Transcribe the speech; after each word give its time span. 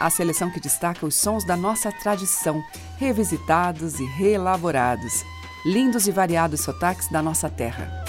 a 0.00 0.08
seleção 0.08 0.50
que 0.50 0.58
destaca 0.58 1.04
os 1.04 1.14
sons 1.14 1.44
da 1.44 1.56
nossa 1.56 1.92
tradição, 1.92 2.64
revisitados 2.98 4.00
e 4.00 4.04
reelaborados. 4.04 5.22
Lindos 5.64 6.08
e 6.08 6.10
variados 6.10 6.62
sotaques 6.62 7.08
da 7.08 7.22
nossa 7.22 7.50
terra. 7.50 8.02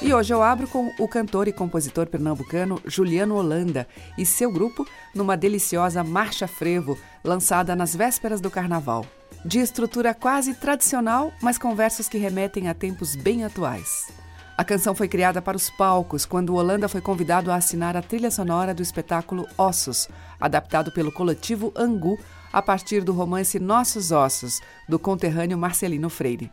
E 0.00 0.14
hoje 0.14 0.32
eu 0.32 0.42
abro 0.42 0.68
com 0.68 0.92
o 0.98 1.08
cantor 1.08 1.48
e 1.48 1.52
compositor 1.52 2.06
pernambucano 2.06 2.80
Juliano 2.84 3.34
Holanda 3.34 3.88
e 4.16 4.24
seu 4.24 4.52
grupo 4.52 4.86
numa 5.14 5.36
deliciosa 5.36 6.04
Marcha 6.04 6.46
Frevo, 6.46 6.96
lançada 7.24 7.74
nas 7.74 7.96
vésperas 7.96 8.40
do 8.40 8.50
carnaval. 8.50 9.06
De 9.44 9.58
estrutura 9.58 10.14
quase 10.14 10.54
tradicional, 10.54 11.32
mas 11.42 11.58
com 11.58 11.74
versos 11.74 12.08
que 12.08 12.18
remetem 12.18 12.68
a 12.68 12.74
tempos 12.74 13.16
bem 13.16 13.44
atuais. 13.44 14.12
A 14.56 14.64
canção 14.64 14.94
foi 14.94 15.08
criada 15.08 15.40
para 15.40 15.56
os 15.56 15.70
palcos 15.70 16.26
quando 16.26 16.54
Holanda 16.54 16.88
foi 16.88 17.00
convidado 17.00 17.50
a 17.50 17.56
assinar 17.56 17.96
a 17.96 18.02
trilha 18.02 18.30
sonora 18.30 18.74
do 18.74 18.82
espetáculo 18.82 19.46
Ossos, 19.56 20.08
adaptado 20.38 20.92
pelo 20.92 21.10
coletivo 21.10 21.72
Angu 21.74 22.18
a 22.52 22.60
partir 22.60 23.02
do 23.02 23.12
romance 23.12 23.58
Nossos 23.58 24.12
Ossos, 24.12 24.60
do 24.88 24.98
conterrâneo 24.98 25.56
Marcelino 25.56 26.10
Freire. 26.10 26.52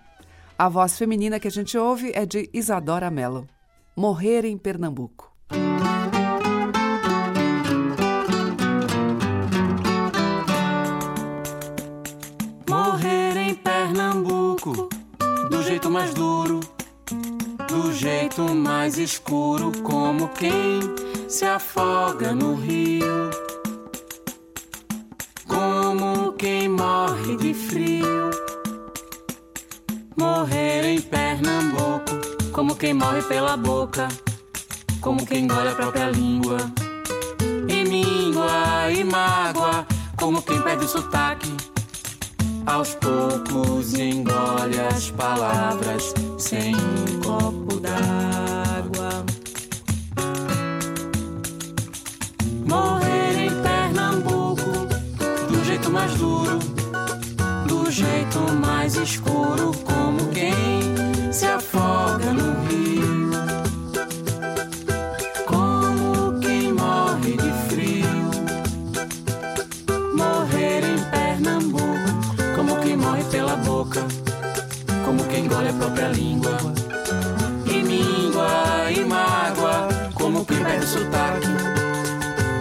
A 0.57 0.69
voz 0.69 0.97
feminina 0.97 1.39
que 1.39 1.47
a 1.47 1.51
gente 1.51 1.77
ouve 1.77 2.11
é 2.15 2.25
de 2.25 2.49
Isadora 2.53 3.11
Mello. 3.11 3.47
Morrer 3.95 4.45
em 4.45 4.57
Pernambuco. 4.57 5.28
Mais 15.99 16.13
duro, 16.13 16.61
do 17.67 17.91
jeito 17.91 18.41
mais 18.55 18.97
escuro, 18.97 19.69
como 19.83 20.29
quem 20.29 20.79
se 21.27 21.43
afoga 21.43 22.33
no 22.33 22.55
rio, 22.55 23.29
como 25.45 26.31
quem 26.33 26.69
morre 26.69 27.35
de 27.35 27.53
frio. 27.53 28.29
Morrer 30.15 30.85
em 30.85 31.01
Pernambuco, 31.01 32.11
como 32.53 32.77
quem 32.77 32.93
morre 32.93 33.21
pela 33.23 33.57
boca, 33.57 34.07
como 35.01 35.25
quem 35.25 35.43
engole 35.43 35.67
a 35.67 35.75
própria 35.75 36.09
língua. 36.09 36.59
E 37.67 37.83
míngua 37.83 38.89
e 38.89 39.03
mágoa, 39.03 39.85
como 40.17 40.41
quem 40.41 40.61
perde 40.61 40.85
o 40.85 40.87
sotaque. 40.87 41.78
Aos 42.65 42.95
poucos 42.95 43.93
engole 43.93 44.79
as 44.93 45.11
palavras 45.11 46.13
sem 46.37 46.75
um 46.75 47.19
copo 47.21 47.79
d'água. 47.79 49.25
Morrer 52.65 53.45
em 53.45 53.61
Pernambuco, 53.61 54.87
do 55.49 55.65
jeito 55.65 55.89
mais 55.89 56.13
duro, 56.15 56.59
do 57.67 57.91
jeito 57.91 58.39
mais 58.61 58.95
escuro, 58.95 59.71
como 59.83 60.27
quem 60.29 61.33
se 61.33 61.45
afoga 61.45 62.33
no 62.33 62.67
rio, 62.67 62.88
engole 75.59 75.69
a 75.69 75.73
própria 75.73 76.07
língua. 76.09 76.57
E 77.65 77.83
míngua 77.83 78.91
e 78.91 79.03
mágoa, 79.03 79.89
como 80.13 80.39
o 80.39 80.45
sotaque. 80.87 81.47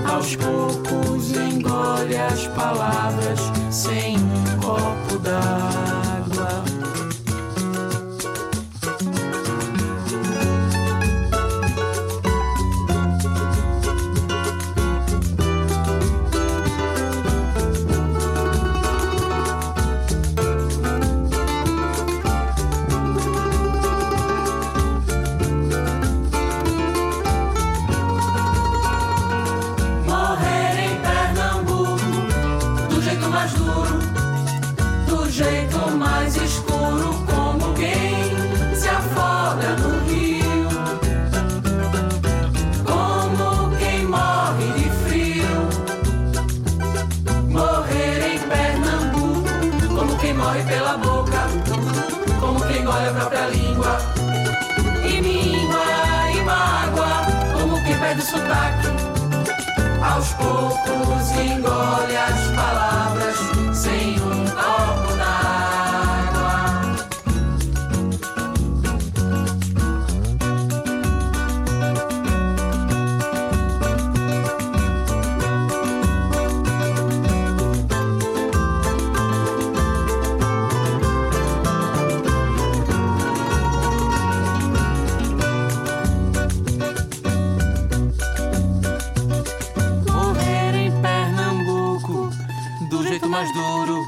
Aos 0.05 0.37
poucos 0.37 1.33
engole 1.33 2.17
as 2.17 2.47
palavras 2.49 3.41
sem 3.71 4.17
um 4.17 4.61
copo 4.61 5.19
d'água. 5.19 5.98
Perde 58.19 58.23
sotaque. 58.23 58.89
Aos 60.03 60.33
poucos 60.34 61.31
engole 61.33 62.17
as 62.17 62.56
palavras 62.56 63.58
mais 93.38 93.53
duro, 93.53 94.04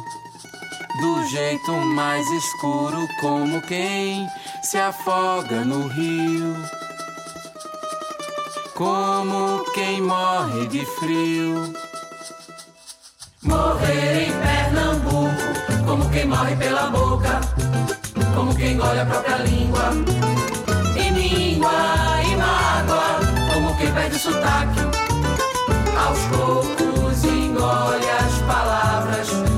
do 1.01 1.25
jeito 1.29 1.71
mais 1.71 2.29
escuro, 2.33 3.07
como 3.21 3.63
quem 3.63 4.29
se 4.61 4.77
afoga 4.77 5.65
no 5.65 5.87
rio, 5.87 6.57
como 8.75 9.65
quem 9.73 10.03
morre 10.03 10.67
de 10.67 10.85
frio. 10.85 11.73
Morrer 13.45 14.27
em 14.27 14.33
Pernambuco, 14.33 15.87
como 15.87 16.11
quem 16.11 16.27
morre 16.27 16.57
pela 16.57 16.91
boca, 16.91 17.41
como 18.35 18.53
quem 18.57 18.73
engole 18.73 18.99
a 18.99 19.07
própria 19.07 19.37
língua, 19.37 19.91
e 20.97 21.11
míngua 21.13 21.71
e 22.29 22.35
mágoa, 22.35 23.21
como 23.55 23.77
quem 23.77 23.93
perde 23.93 24.17
o 24.17 24.19
sotaque. 24.19 24.81
Aos 25.97 26.19
poucos 26.37 26.90
engole 27.61 28.09
as 28.09 28.41
palavras 28.43 29.50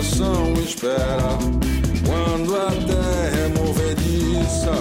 coração 0.00 0.54
espera. 0.54 1.38
Quando 2.06 2.56
a 2.56 2.70
terra 2.70 3.38
é 3.38 3.48
movediça, 3.58 4.72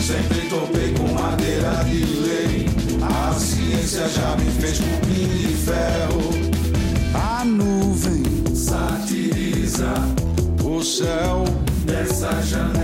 sempre 0.00 0.48
topei 0.48 0.94
com 0.94 1.12
madeira 1.12 1.82
de 1.84 2.04
lei. 2.04 2.66
A 3.02 3.32
ciência 3.34 4.08
já 4.08 4.36
me 4.36 4.50
fez 4.60 4.78
cupim 4.78 5.26
de 5.36 5.48
ferro. 5.56 6.30
A 7.14 7.44
nuvem 7.44 8.22
satiriza 8.54 9.94
o 10.64 10.82
céu 10.82 11.44
dessa 11.84 12.40
janela. 12.42 12.81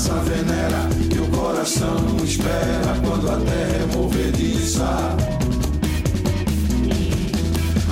A 0.00 0.02
carcaça 0.02 0.14
venera 0.20 0.88
e 1.14 1.18
o 1.18 1.26
coração 1.28 2.16
espera 2.24 2.96
quando 3.04 3.30
a 3.30 3.36
terra 3.36 3.82
é 3.82 3.96
movediça. 3.96 4.84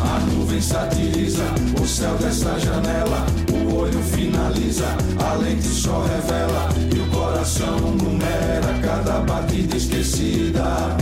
A 0.01 0.21
nuvem 0.33 0.61
satiriza 0.61 1.45
o 1.81 1.87
céu 1.87 2.15
dessa 2.17 2.59
janela. 2.59 3.27
O 3.53 3.75
olho 3.75 4.03
finaliza, 4.03 4.87
a 5.23 5.35
lente 5.35 5.65
só 5.65 6.03
revela. 6.05 6.69
E 6.95 6.99
o 6.99 7.07
coração 7.11 7.79
numera 7.79 8.79
cada 8.83 9.21
batida 9.21 9.77
esquecida. 9.77 10.97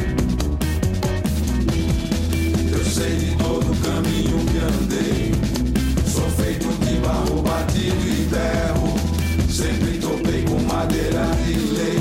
Eu 2.73 2.85
sei 2.85 3.17
de 3.17 3.37
todo 3.37 3.70
o 3.70 3.76
caminho 3.76 4.44
que 4.47 4.58
andei. 4.58 5.35
Sou 6.12 6.29
feito 6.31 6.67
de 6.85 6.97
barro 6.99 7.43
batido 7.43 8.08
e 8.08 8.29
berro. 8.29 8.97
Sempre 9.49 9.95
de 11.46 11.58
lei. 11.72 11.98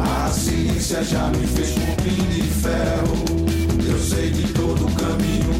A 0.00 0.30
ciência 0.30 1.02
já 1.04 1.28
me 1.28 1.46
fez 1.46 1.70
cupim 1.70 2.24
de 2.34 2.42
ferro. 2.42 3.24
Eu 3.88 3.98
sei 3.98 4.30
de 4.30 4.52
todo 4.52 4.86
o 4.86 4.92
caminho 4.92 5.59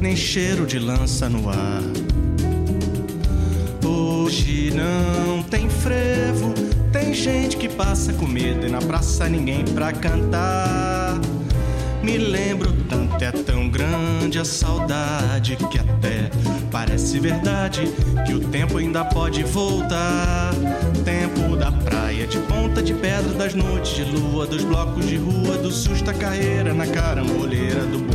Nem 0.00 0.16
cheiro 0.16 0.66
de 0.66 0.78
lança 0.78 1.28
no 1.28 1.48
ar. 1.48 1.82
Hoje 3.84 4.72
não 4.72 5.42
tem 5.42 5.68
frevo, 5.68 6.52
tem 6.92 7.12
gente 7.12 7.56
que 7.56 7.68
passa 7.68 8.12
com 8.12 8.26
medo 8.26 8.66
e 8.66 8.70
na 8.70 8.78
praça 8.78 9.28
ninguém 9.28 9.64
pra 9.64 9.92
cantar. 9.92 11.20
Me 12.02 12.18
lembro 12.18 12.72
tanto, 12.88 13.22
é 13.22 13.30
tão 13.30 13.68
grande 13.68 14.38
a 14.38 14.44
saudade 14.44 15.56
que 15.70 15.78
até 15.78 16.30
parece 16.70 17.20
verdade 17.20 17.82
que 18.26 18.34
o 18.34 18.40
tempo 18.40 18.78
ainda 18.78 19.04
pode 19.04 19.44
voltar. 19.44 20.52
Tempo 21.04 21.56
da 21.56 21.70
praia, 21.70 22.26
de 22.26 22.38
ponta 22.38 22.82
de 22.82 22.92
pedra, 22.92 23.32
das 23.34 23.54
noites 23.54 23.94
de 23.94 24.04
lua, 24.04 24.46
dos 24.46 24.64
blocos 24.64 25.06
de 25.06 25.16
rua, 25.16 25.56
do 25.58 25.70
susto 25.70 26.10
a 26.10 26.14
carreira 26.14 26.74
na 26.74 26.86
caramboleira, 26.88 27.86
do 27.86 28.11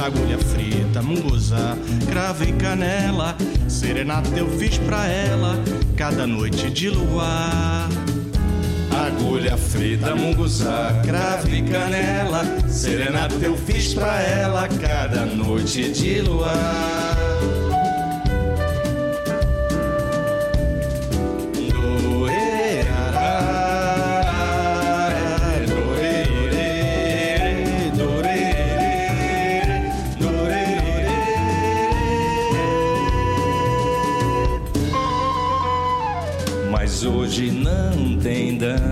agulha 0.00 0.38
frita, 0.38 1.02
munguzá, 1.02 1.76
cravo 2.10 2.44
e 2.44 2.52
canela. 2.52 3.36
Serenata 3.68 4.30
eu 4.36 4.48
fiz 4.58 4.78
pra 4.78 5.06
ela, 5.06 5.54
cada 5.96 6.26
noite 6.26 6.70
de 6.70 6.88
luar. 6.90 7.88
Agulha 8.90 9.56
frita, 9.56 10.14
munguzá, 10.14 11.00
cravo 11.04 11.48
e 11.54 11.62
canela. 11.62 12.42
Serenata 12.68 13.34
eu 13.42 13.56
fiz 13.56 13.94
pra 13.94 14.20
ela 14.20 14.68
cada 14.68 15.24
noite 15.26 15.92
de 15.92 16.20
luar. 16.20 17.07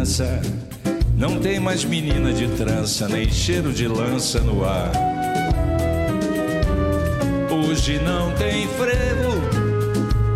Dança, 0.07 0.41
não 1.19 1.41
tem 1.41 1.59
mais 1.59 1.85
menina 1.85 2.33
de 2.33 2.47
trança, 2.47 3.09
nem 3.09 3.29
cheiro 3.29 3.73
de 3.73 3.89
lança 3.89 4.39
no 4.39 4.65
ar. 4.65 4.93
Hoje 7.51 7.99
não 7.99 8.31
tem 8.35 8.69
frevo, 8.69 9.35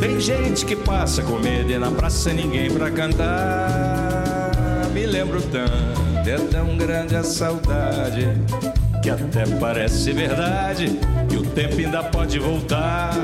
tem 0.00 0.18
gente 0.18 0.66
que 0.66 0.74
passa 0.74 1.22
com 1.22 1.38
medo 1.38 1.70
e 1.70 1.78
na 1.78 1.92
praça 1.92 2.32
ninguém 2.32 2.68
pra 2.68 2.90
cantar. 2.90 4.50
Me 4.92 5.06
lembro 5.06 5.40
tanto, 5.40 6.28
é 6.28 6.36
tão 6.50 6.76
grande 6.76 7.14
a 7.14 7.22
saudade 7.22 8.26
que 9.00 9.08
até 9.08 9.46
parece 9.60 10.10
verdade 10.10 10.98
e 11.32 11.36
o 11.36 11.42
tempo 11.42 11.76
ainda 11.76 12.02
pode 12.02 12.40
voltar. 12.40 13.14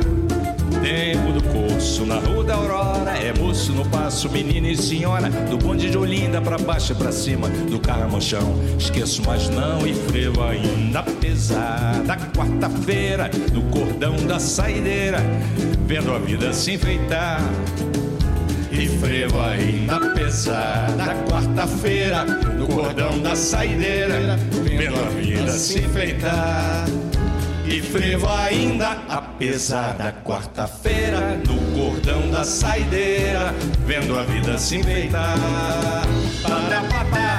Tempo 0.81 1.33
do 1.33 1.43
curso, 1.43 2.07
na 2.07 2.21
rua 2.21 2.45
da 2.45 2.55
Aurora, 2.55 2.76
é 3.17 3.33
moço 3.33 3.73
no 3.73 3.85
passo, 3.89 4.31
menina 4.31 4.69
e 4.69 4.77
senhora, 4.77 5.29
do 5.29 5.57
bonde 5.57 5.91
de 5.91 5.97
Olinda 5.97 6.41
pra 6.41 6.59
baixo 6.59 6.93
e 6.93 6.95
pra 6.95 7.11
cima, 7.11 7.49
do 7.49 7.79
carro 7.79 8.21
chão. 8.21 8.55
Esqueço, 8.79 9.23
mas 9.27 9.49
não, 9.49 9.87
e 9.87 9.95
frevo 9.95 10.43
ainda 10.43 11.03
pesada. 11.03 12.17
Quarta-feira, 12.35 13.31
no 13.53 13.63
cordão 13.65 14.17
da 14.27 14.39
saideira, 14.39 15.19
vendo 15.87 16.13
a 16.13 16.19
vida 16.19 16.53
se 16.53 16.73
enfeitar. 16.73 17.41
E 18.71 18.89
frevo 18.89 19.41
ainda 19.41 19.99
pesada, 20.11 21.15
quarta-feira, 21.29 22.25
no 22.25 22.67
cordão 22.67 23.19
da 23.21 23.35
saideira, 23.35 24.39
vendo 24.65 24.97
a 25.01 25.09
vida 25.09 25.53
se 25.53 25.79
enfeitar. 25.79 26.87
E 27.67 27.81
frevo 27.81 28.29
ainda 28.29 28.99
a 29.09 29.21
pesada 29.21 30.15
quarta-feira 30.25 31.41
cordão 31.87 32.31
da 32.31 32.43
saideira, 32.43 33.55
vendo 33.87 34.19
a 34.19 34.25
vida 34.25 34.59
se 34.59 34.77
enfeitar. 34.77 35.37
Para, 36.43 36.81
para, 36.83 37.36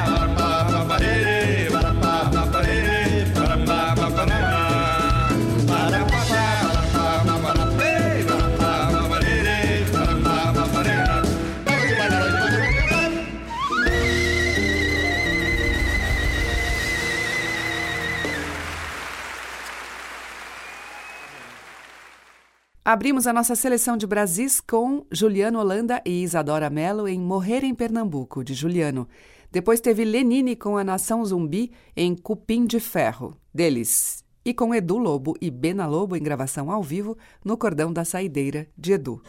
Abrimos 22.87 23.27
a 23.27 23.33
nossa 23.33 23.53
seleção 23.53 23.97
de 23.97 24.07
Brasis 24.07 24.61
com 24.61 25.05
Juliano 25.11 25.59
Holanda 25.59 26.01
e 26.05 26.23
Isadora 26.23 26.69
Mello 26.69 27.05
em 27.05 27.19
Morrer 27.19 27.65
em 27.65 27.75
Pernambuco, 27.75 28.45
de 28.45 28.53
Juliano. 28.53 29.09
Depois 29.51 29.81
teve 29.81 30.05
Lenine 30.05 30.55
com 30.55 30.77
a 30.77 30.85
Nação 30.85 31.25
Zumbi 31.25 31.73
em 31.97 32.15
Cupim 32.15 32.65
de 32.65 32.79
Ferro, 32.79 33.35
deles. 33.53 34.23
E 34.45 34.53
com 34.53 34.73
Edu 34.73 34.97
Lobo 34.97 35.35
e 35.41 35.51
Bena 35.51 35.85
Lobo 35.85 36.15
em 36.15 36.23
gravação 36.23 36.71
ao 36.71 36.81
vivo 36.81 37.17
no 37.43 37.57
Cordão 37.57 37.91
da 37.91 38.05
Saideira, 38.05 38.69
de 38.77 38.93
Edu. 38.93 39.21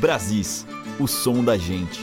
Brasis, 0.00 0.64
o 0.98 1.06
som 1.06 1.44
da 1.44 1.58
gente. 1.58 2.00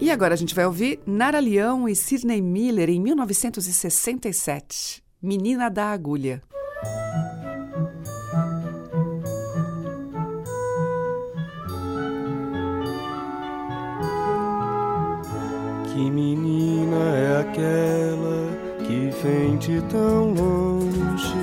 E 0.00 0.08
agora 0.08 0.34
a 0.34 0.36
gente 0.36 0.54
vai 0.54 0.66
ouvir 0.66 1.00
Nara 1.04 1.40
Leão 1.40 1.88
e 1.88 1.96
Sidney 1.96 2.40
Miller 2.40 2.88
em 2.88 3.00
1967, 3.00 5.02
Menina 5.20 5.68
da 5.68 5.86
Agulha. 5.86 6.40
Que 15.94 16.10
menina 16.10 16.96
é 16.96 17.40
aquela 17.40 18.48
que 18.84 19.10
vem 19.22 19.56
de 19.58 19.80
tão 19.82 20.34
longe, 20.34 21.38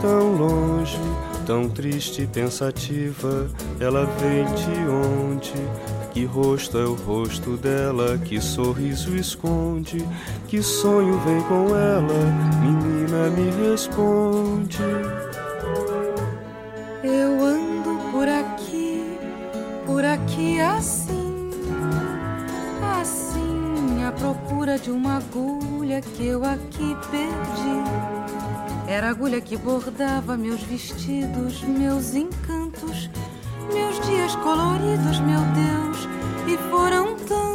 tão 0.00 0.32
longe, 0.34 0.98
tão 1.44 1.68
triste 1.68 2.22
e 2.22 2.26
pensativa? 2.26 3.50
Ela 3.78 4.06
vem 4.18 4.46
de 4.46 4.88
onde? 4.88 5.52
Que 6.14 6.24
rosto 6.24 6.78
é 6.78 6.86
o 6.86 6.94
rosto 6.94 7.58
dela? 7.58 8.16
Que 8.16 8.40
sorriso 8.40 9.14
esconde? 9.14 10.02
Que 10.48 10.62
sonho 10.62 11.18
vem 11.18 11.42
com 11.42 11.76
ela? 11.76 12.32
Menina, 12.62 13.28
me 13.28 13.68
responde. 13.68 14.78
Eu 17.04 17.44
ando 17.44 18.10
por 18.10 18.26
aqui, 18.26 19.18
por 19.84 20.02
aqui 20.02 20.60
assim, 20.60 21.05
de 24.74 24.90
uma 24.90 25.18
agulha 25.18 26.00
que 26.00 26.26
eu 26.26 26.44
aqui 26.44 26.96
perdi. 27.08 28.88
Era 28.88 29.06
a 29.06 29.10
agulha 29.10 29.40
que 29.40 29.56
bordava 29.56 30.36
meus 30.36 30.60
vestidos, 30.62 31.62
meus 31.62 32.16
encantos, 32.16 33.08
meus 33.72 34.00
dias 34.00 34.34
coloridos, 34.36 35.20
meu 35.20 35.40
Deus, 35.54 36.08
e 36.48 36.58
foram 36.68 37.14
tantos. 37.14 37.46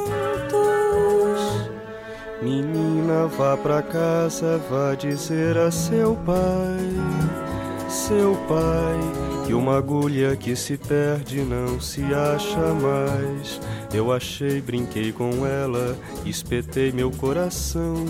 Menina, 2.41 3.27
vá 3.27 3.57
pra 3.57 3.81
casa, 3.81 4.57
vá 4.69 4.95
dizer 4.95 5.57
a 5.57 5.69
seu 5.69 6.15
pai, 6.25 7.89
seu 7.89 8.35
pai, 8.47 9.30
que 9.51 9.55
uma 9.55 9.77
agulha 9.77 10.33
que 10.37 10.55
se 10.55 10.77
perde 10.77 11.41
não 11.41 11.77
se 11.77 12.01
acha 12.13 12.73
mais. 12.73 13.59
Eu 13.93 14.09
achei, 14.09 14.61
brinquei 14.61 15.11
com 15.11 15.45
ela, 15.45 15.97
espetei 16.25 16.89
meu 16.93 17.11
coração. 17.11 18.05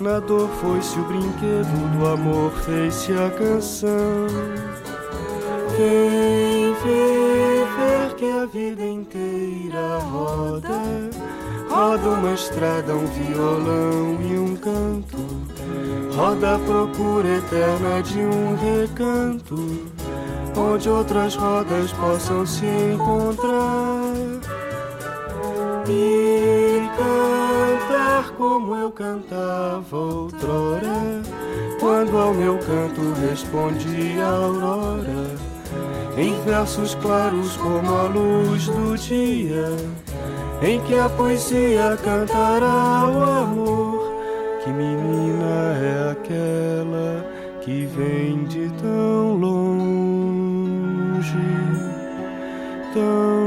Na 0.00 0.18
dor 0.20 0.48
foi-se 0.58 0.98
o 0.98 1.02
brinquedo, 1.02 1.98
do 1.98 2.06
amor 2.06 2.50
fez-se 2.64 3.12
a 3.12 3.28
canção. 3.28 4.26
Vem 5.76 6.72
ver, 6.82 7.66
ver 7.76 8.14
que 8.16 8.30
a 8.30 8.46
vida 8.46 8.82
inteira 8.82 9.98
roda. 9.98 10.80
Roda 11.68 12.08
uma 12.08 12.32
estrada, 12.32 12.94
um 12.94 13.04
violão 13.04 14.18
e 14.22 14.38
um 14.38 14.56
canto. 14.56 15.18
Roda 16.16 16.54
a 16.54 16.58
procura 16.58 17.28
eterna 17.36 18.02
de 18.02 18.20
um 18.20 18.56
recanto, 18.56 19.86
onde 20.56 20.88
outras 20.88 21.36
rodas 21.36 21.92
possam 21.92 22.46
se 22.46 22.64
encontrar 22.64 24.14
e 25.88 26.80
cantar 26.96 28.32
como 28.36 28.74
eu 28.74 28.90
cantava 28.90 29.96
outrora, 29.96 31.22
quando 31.78 32.16
ao 32.16 32.34
meu 32.34 32.58
canto 32.58 33.12
respondia 33.20 34.24
a 34.24 34.44
aurora, 34.44 35.30
em 36.16 36.34
versos 36.42 36.94
claros 36.96 37.56
como 37.56 37.94
a 37.94 38.04
luz 38.04 38.66
do 38.66 38.96
dia, 38.96 39.68
em 40.62 40.80
que 40.80 40.98
a 40.98 41.08
poesia 41.10 41.98
cantará 42.02 43.04
o 43.06 43.22
amor. 43.22 44.16
Que 44.64 44.70
menina 44.70 45.76
é 45.80 46.10
aquela 46.10 47.24
que 47.60 47.84
vem 47.86 48.44
de 48.44 48.68
tão 48.80 49.35
的 52.94 53.45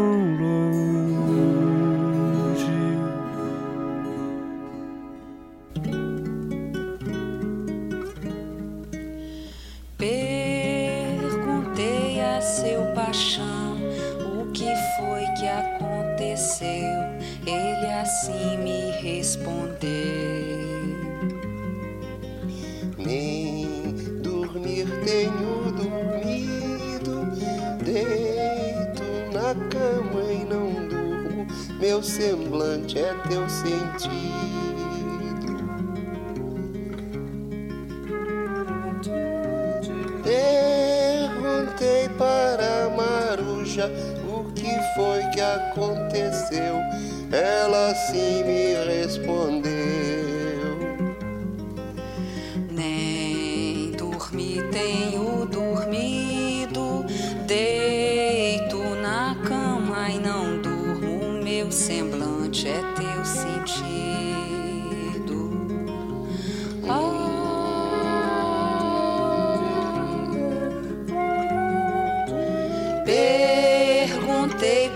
Meu 31.89 32.03
semblante 32.03 32.99
é 32.99 33.15
teu 33.27 33.49
sentido. 33.49 34.13
Perguntei 40.23 42.07
para 42.09 42.91
Maruja 42.95 43.91
o 44.23 44.53
que 44.53 44.69
foi 44.93 45.23
que 45.33 45.41
aconteceu. 45.41 46.75
Ela 47.31 47.95
sim 47.95 48.43
me 48.43 48.75
respondeu. 48.85 49.68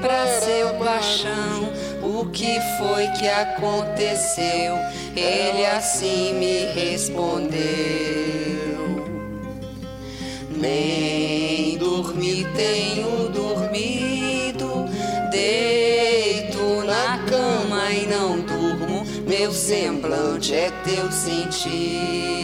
Pra 0.04 0.28
seu 0.42 0.74
paixão 0.74 1.72
o 2.04 2.26
que 2.26 2.60
foi 2.78 3.08
que 3.18 3.26
aconteceu. 3.26 4.76
Ele 5.16 5.66
assim 5.66 6.34
me 6.34 6.66
respondeu. 6.74 7.54
Nem 10.50 11.78
dormi 11.78 12.46
tenho 12.54 13.30
dormido, 13.30 14.86
deito 15.32 16.84
na 16.86 17.20
cama 17.20 17.90
e 17.92 18.06
não 18.06 18.42
durmo. 18.42 19.06
Meu 19.26 19.54
semblante 19.54 20.54
é 20.54 20.70
teu 20.84 21.10
sentido. 21.14 22.43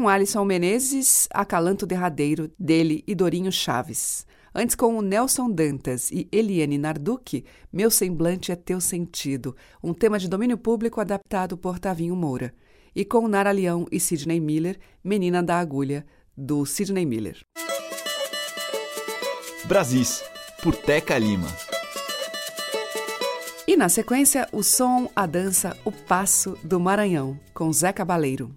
Com 0.00 0.08
Alisson 0.08 0.46
Menezes, 0.46 1.28
Acalanto 1.30 1.84
Derradeiro, 1.84 2.50
dele 2.58 3.04
e 3.06 3.14
Dorinho 3.14 3.52
Chaves. 3.52 4.26
Antes, 4.54 4.74
com 4.74 4.96
o 4.96 5.02
Nelson 5.02 5.50
Dantas 5.50 6.10
e 6.10 6.26
Eliane 6.32 6.78
Narducci, 6.78 7.44
Meu 7.70 7.90
Semblante 7.90 8.50
é 8.50 8.56
Teu 8.56 8.80
Sentido, 8.80 9.54
um 9.84 9.92
tema 9.92 10.18
de 10.18 10.26
domínio 10.26 10.56
público 10.56 11.02
adaptado 11.02 11.54
por 11.54 11.78
Tavinho 11.78 12.16
Moura. 12.16 12.54
E 12.96 13.04
com 13.04 13.28
Nara 13.28 13.50
Leão 13.50 13.86
e 13.92 14.00
Sidney 14.00 14.40
Miller, 14.40 14.78
Menina 15.04 15.42
da 15.42 15.60
Agulha, 15.60 16.06
do 16.34 16.64
Sidney 16.64 17.04
Miller. 17.04 17.38
Brasis, 19.66 20.24
por 20.62 20.74
Teca 20.74 21.18
Lima. 21.18 21.48
E 23.68 23.76
na 23.76 23.90
sequência, 23.90 24.48
o 24.50 24.62
som, 24.62 25.10
a 25.14 25.26
dança, 25.26 25.76
o 25.84 25.92
passo 25.92 26.56
do 26.64 26.80
Maranhão, 26.80 27.38
com 27.52 27.70
Zé 27.70 27.92
Cabaleiro. 27.92 28.56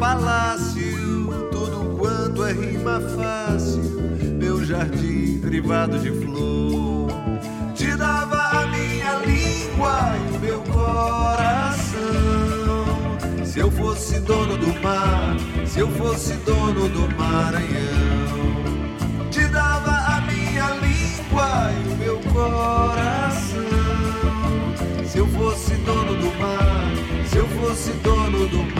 Palácio, 0.00 1.28
tudo 1.52 1.94
quanto 1.98 2.42
é 2.46 2.52
rima 2.54 2.98
fácil, 3.14 3.82
meu 4.38 4.64
jardim 4.64 5.38
privado 5.40 5.98
de 5.98 6.10
flor. 6.10 7.10
Te 7.74 7.94
dava 7.96 8.62
a 8.62 8.66
minha 8.68 9.16
língua 9.26 10.14
e 10.16 10.36
o 10.36 10.40
meu 10.40 10.60
coração. 10.62 12.00
Se 13.44 13.58
eu 13.58 13.70
fosse 13.70 14.18
dono 14.20 14.56
do 14.56 14.68
mar, 14.80 15.36
se 15.66 15.80
eu 15.80 15.88
fosse 15.90 16.32
dono 16.46 16.88
do 16.88 17.14
Maranhão, 17.14 18.54
te 19.30 19.46
dava 19.48 20.16
a 20.16 20.20
minha 20.22 20.70
língua 20.76 21.70
e 21.76 21.88
o 21.92 21.96
meu 21.96 22.18
coração. 22.32 23.60
Se 25.06 25.18
eu 25.18 25.26
fosse 25.26 25.74
dono 25.74 26.14
do 26.14 26.38
mar, 26.38 26.90
se 27.28 27.36
eu 27.36 27.46
fosse 27.48 27.90
dono 28.02 28.48
do 28.48 28.56
Maranhão. 28.56 28.79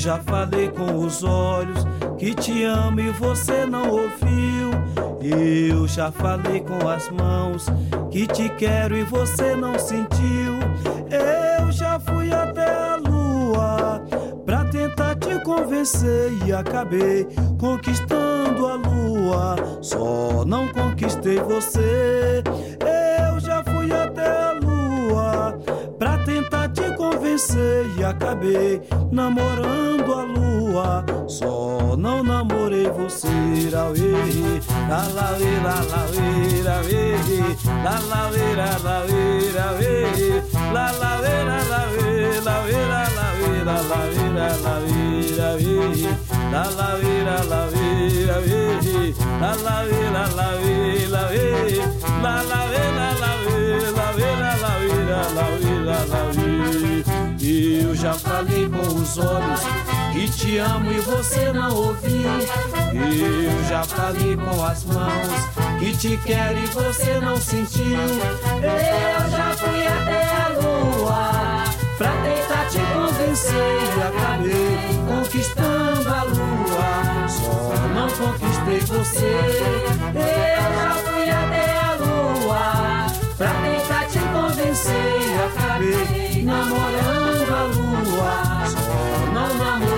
Já 0.00 0.16
falei 0.16 0.70
com 0.70 0.96
os 0.96 1.22
olhos 1.22 1.86
que 2.16 2.34
te 2.34 2.64
amo 2.64 3.00
e 3.00 3.10
você 3.10 3.66
não 3.66 3.90
ouviu. 3.90 4.70
Eu 5.20 5.86
já 5.86 6.10
falei 6.10 6.60
com 6.60 6.88
as 6.88 7.10
mãos 7.10 7.66
que 8.10 8.26
te 8.26 8.48
quero 8.48 8.96
e 8.96 9.04
você 9.04 9.54
não 9.54 9.78
sentiu. 9.78 10.54
Eu 11.10 11.70
já 11.70 12.00
fui 12.00 12.32
até 12.32 12.64
a 12.64 12.96
lua 12.96 14.02
pra 14.46 14.64
tentar 14.64 15.16
te 15.16 15.38
convencer 15.44 16.32
e 16.46 16.52
acabei 16.52 17.26
conquistando 17.58 18.66
a 18.66 18.76
lua. 18.76 19.56
Só 19.82 20.46
não 20.46 20.66
conquistei 20.68 21.38
você. 21.40 22.42
acabei 28.40 28.80
namorando 29.12 30.12
a 30.12 30.22
lua. 30.22 31.04
Só 31.28 31.94
não 31.96 32.22
namorei 32.24 32.88
você, 32.90 33.28
lauê, 33.70 34.60
la 34.88 35.06
lauê, 35.14 35.60
la 35.62 35.74
lauê, 35.90 36.62
lauê, 36.64 37.14
la 37.84 38.00
lauê, 38.08 38.54
la 38.56 38.78
lauê, 38.82 39.52
lauê, 39.52 40.42
la 40.72 40.90
lauê, 40.92 41.44
la 41.44 41.58
lauê, 41.70 42.40
lauê, 42.40 42.80
la 42.86 43.10
lauê, 43.30 43.64
la 43.64 43.78
lauê, 43.90 44.34
la 47.00 47.44
lauê, 47.44 47.84
lauê, 48.06 48.64
la 49.30 49.54
lauê, 49.62 50.02
la 50.10 50.26
lauê, 50.34 51.06
lauê, 51.08 51.40
la 52.22 52.42
la 52.42 52.60
la 52.96 53.10
la 53.20 53.29
já 58.00 58.14
falei 58.14 58.66
com 58.66 58.94
os 58.94 59.18
olhos 59.18 59.60
que 60.12 60.26
te 60.30 60.56
amo 60.56 60.90
e 60.90 61.00
você 61.00 61.52
não 61.52 61.76
ouviu 61.76 62.30
eu 62.94 63.68
já 63.68 63.84
falei 63.84 64.36
com 64.36 64.64
as 64.64 64.84
mãos 64.84 65.78
que 65.78 65.94
te 65.94 66.16
quero 66.24 66.58
e 66.58 66.66
você 66.68 67.20
não 67.20 67.36
sentiu 67.36 67.98
eu 68.56 69.30
já 69.30 69.54
fui 69.54 69.86
até 69.86 70.24
a 70.24 70.48
lua 70.48 71.64
pra 71.98 72.10
tentar 72.22 72.64
te 72.70 72.78
convencer 72.94 73.54
e 73.54 74.02
acabei 74.02 74.80
conquistando 75.06 76.08
a 76.08 76.22
lua. 76.22 77.28
Só 77.28 77.74
não 77.94 78.08
conquistei 78.08 78.80
você. 78.80 79.40
Eu 80.14 80.74
já 80.74 80.94
fui 80.94 81.30
até 81.30 81.78
a 81.78 81.94
lua 81.96 83.06
pra 83.36 83.50
tentar 83.50 84.06
te 84.06 84.18
convencer 84.32 84.94
e 84.94 85.34
acabei 85.44 86.42
namorando. 86.42 87.19
long 89.60 89.89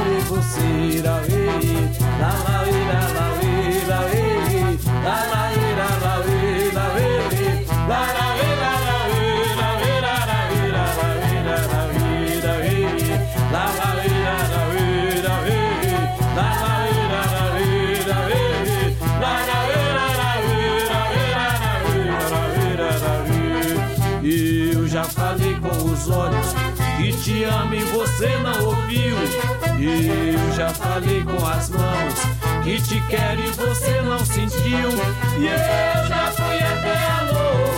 falei 30.75 31.25
com 31.25 31.47
as 31.47 31.71
mãos 31.71 32.15
que 32.65 32.81
te 32.81 33.01
quero 33.09 33.41
e 33.41 33.51
você 33.51 34.03
não 34.03 34.25
sentiu. 34.25 34.91
E 35.39 35.47
eu 35.47 36.09
já 36.09 36.33
fui 36.33 36.57
até 36.57 36.97
a 37.07 37.23
lua 37.33 37.72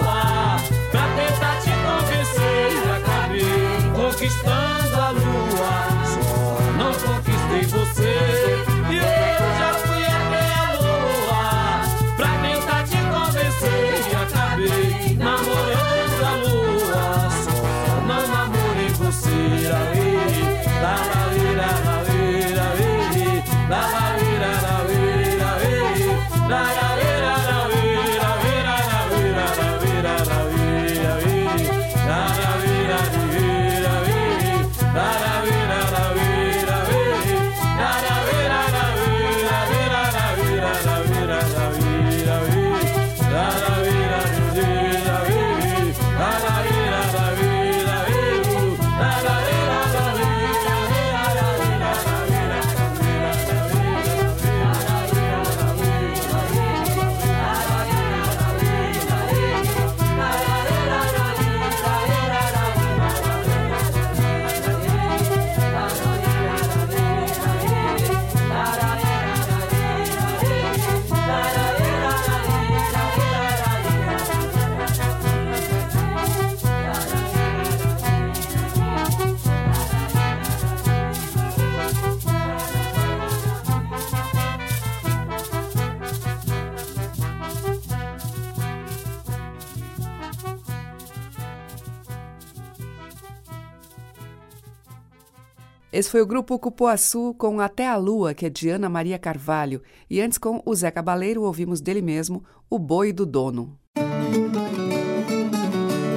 Esse 95.95 96.11
foi 96.11 96.21
o 96.21 96.27
grupo 96.27 96.59
Cupuaçu 96.59 97.33
com 97.39 97.61
Até 97.61 97.87
a 97.87 97.97
Lua, 97.97 98.35
que 98.35 98.45
é 98.45 98.51
de 98.51 98.69
Ana 98.69 98.89
Maria 98.89 99.17
Carvalho. 99.17 99.81
E 100.11 100.21
antes, 100.21 100.39
com 100.39 100.61
o 100.67 100.75
Zé 100.75 100.91
Cabaleiro, 100.91 101.43
ouvimos 101.43 101.81
dele 101.81 102.03
mesmo 102.03 102.43
O 102.69 102.81
Boi 102.81 103.13
do 103.13 103.25
Dono. 103.25 103.79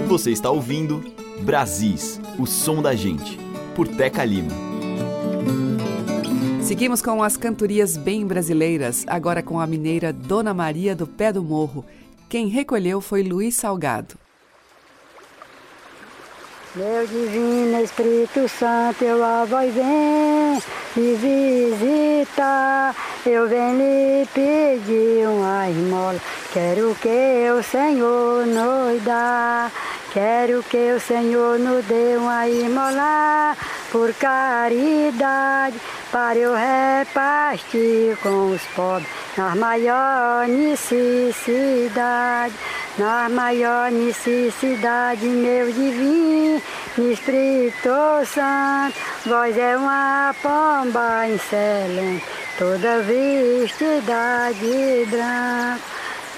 Você 0.08 0.32
está 0.32 0.50
ouvindo 0.50 1.04
Brasis, 1.42 2.20
o 2.40 2.48
som 2.48 2.82
da 2.82 2.96
gente, 2.96 3.38
por 3.76 3.88
Teca 3.88 4.26
Lima. 4.26 4.50
Seguimos 6.64 7.00
com 7.00 7.22
as 7.22 7.38
cantorias 7.38 7.98
bem 7.98 8.26
brasileiras, 8.26 9.06
agora 9.06 9.44
com 9.44 9.60
a 9.60 9.68
mineira 9.68 10.12
Dona 10.12 10.56
Maria 10.56 10.96
do 10.96 11.06
Pé 11.06 11.32
do 11.32 11.44
Morro. 11.44 11.86
Quem 12.28 12.48
recolheu 12.48 13.00
foi 13.00 13.22
Luiz 13.22 13.56
Salgado. 13.56 14.18
Meu 16.78 17.08
divino 17.08 17.82
Espírito 17.82 18.48
Santo, 18.48 19.04
eu 19.04 19.24
a 19.24 19.46
voz 19.46 19.74
vem 19.74 20.62
me 20.96 21.16
visitar. 21.16 22.96
Eu 23.26 23.48
venho 23.48 23.80
lhe 23.80 24.28
pedir 24.28 25.28
uma 25.28 25.68
esmola. 25.72 26.20
Quero 26.54 26.96
que 27.02 27.50
o 27.50 27.64
Senhor 27.64 28.46
nos 28.46 29.04
dá. 29.04 29.72
Quero 30.18 30.64
que 30.64 30.94
o 30.94 31.00
Senhor 31.00 31.60
nos 31.60 31.86
dê 31.86 32.18
uma 32.18 32.50
esmola 32.50 33.56
por 33.92 34.12
caridade, 34.16 35.80
para 36.12 36.36
eu 36.36 36.56
repartir 36.56 38.18
com 38.24 38.50
os 38.50 38.62
pobres 38.76 39.08
nas 39.38 39.56
maiores 39.56 40.50
necessidades 40.50 42.58
na 42.98 43.30
maior 43.30 43.92
necessidade, 43.92 45.24
meu 45.24 45.72
divino 45.72 46.60
Espírito 46.98 48.26
Santo, 48.26 48.98
vós 49.24 49.56
é 49.56 49.78
uma 49.78 50.34
pomba 50.42 51.30
excelente, 51.30 52.26
toda 52.58 53.04
vestida 53.04 54.52
de 54.54 55.06
branco, 55.12 55.84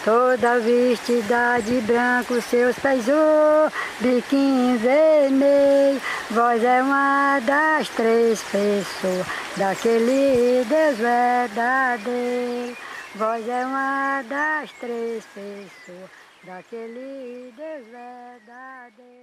toda 0.03 0.59
vestida 0.59 1.59
de 1.59 1.81
branco, 1.81 2.41
seus 2.41 2.77
pés 2.79 3.05
o 3.07 3.69
biquinho 3.99 4.77
vermelho, 4.77 6.01
vós 6.31 6.63
é 6.63 6.81
uma 6.81 7.39
das 7.39 7.89
três 7.89 8.41
pessoas 8.43 9.25
daquele 9.57 10.65
Deus 10.65 10.97
verdadeiro. 10.97 12.77
Vós 13.15 13.47
é 13.47 13.65
uma 13.65 14.21
das 14.29 14.71
três 14.73 15.25
pessoas 15.33 16.09
daquele 16.45 17.53
Deus 17.57 17.85
verdadeiro. 17.91 19.19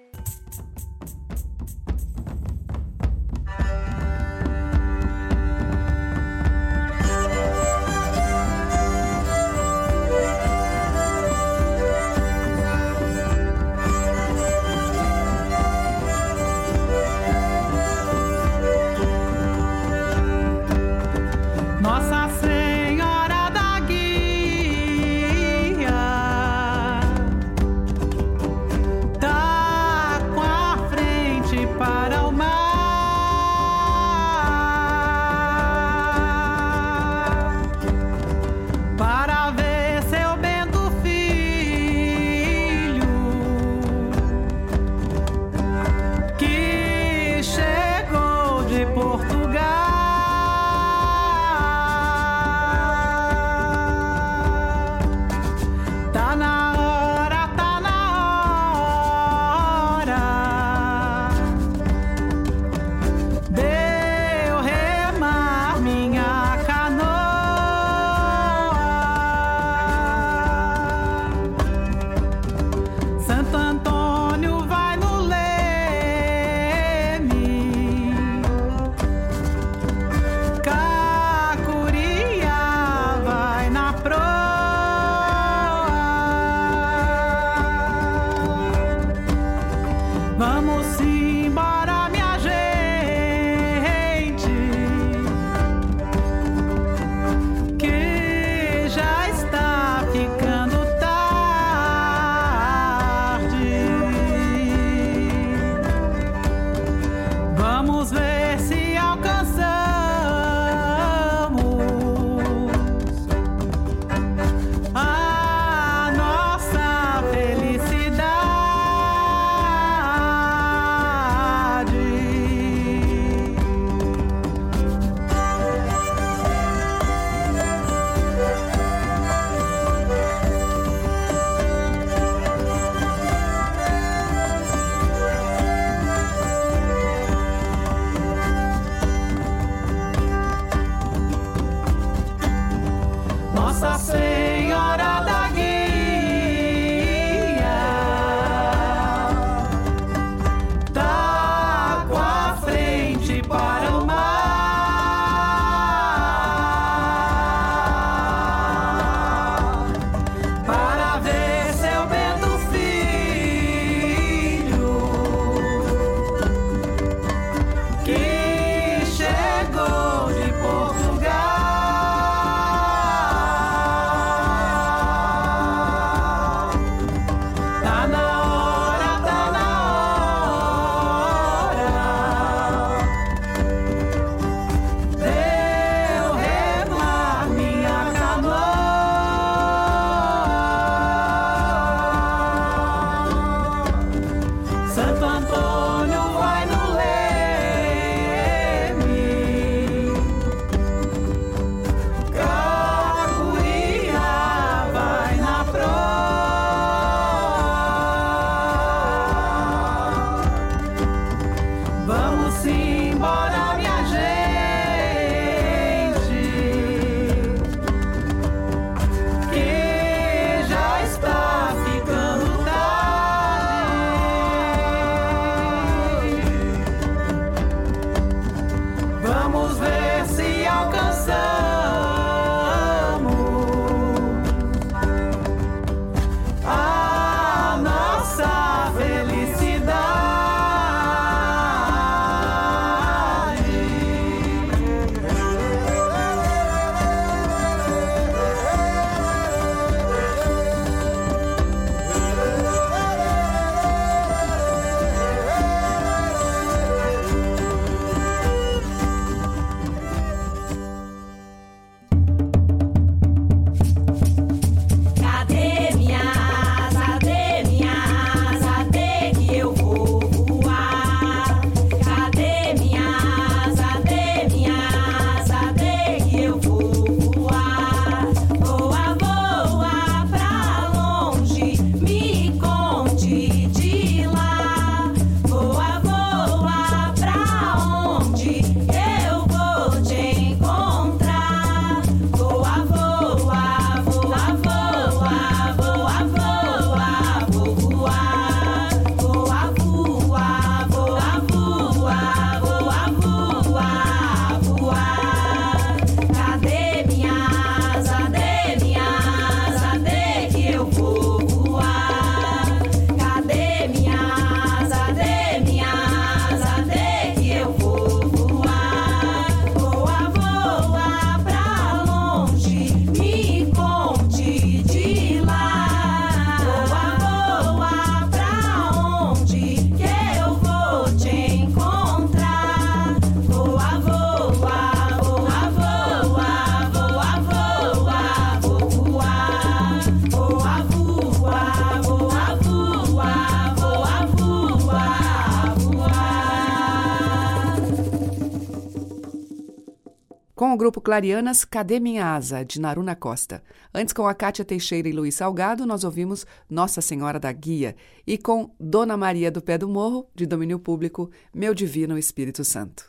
Clarianas, 351.06 351.64
Cadê 351.64 352.00
Minha 352.00 352.34
Asa, 352.34 352.64
de 352.64 352.80
Naruna 352.80 353.14
Costa. 353.14 353.62
Antes, 353.94 354.12
com 354.12 354.26
a 354.26 354.34
Cátia 354.34 354.64
Teixeira 354.64 355.08
e 355.08 355.12
Luiz 355.12 355.36
Salgado, 355.36 355.86
nós 355.86 356.02
ouvimos 356.02 356.44
Nossa 356.68 357.00
Senhora 357.00 357.38
da 357.38 357.52
Guia. 357.52 357.94
E 358.26 358.36
com 358.36 358.74
Dona 358.80 359.16
Maria 359.16 359.48
do 359.48 359.62
Pé 359.62 359.78
do 359.78 359.88
Morro, 359.88 360.28
de 360.34 360.46
domínio 360.46 360.80
público, 360.80 361.30
Meu 361.54 361.72
Divino 361.74 362.18
Espírito 362.18 362.64
Santo. 362.64 363.04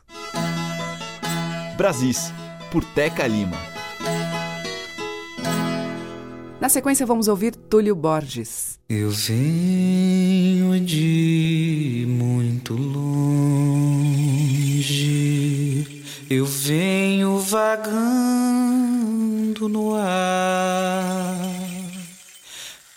Brasis, 1.75 2.31
por 2.71 2.85
Teca 2.85 3.25
Lima. 3.25 3.57
Na 6.61 6.69
sequência, 6.69 7.03
vamos 7.03 7.27
ouvir 7.27 7.55
Túlio 7.55 7.95
Borges. 7.95 8.79
Eu 8.87 9.09
venho 9.09 10.79
de 10.81 12.05
muito 12.07 12.75
longe, 12.75 13.97
eu 16.29 16.45
venho 16.45 17.39
vagando 17.39 17.97
no 19.69 19.95
ar. 19.95 21.37